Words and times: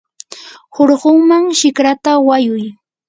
hurkunman 0.75 1.45
shikrata 1.59 2.11
wayuy. 2.27 2.63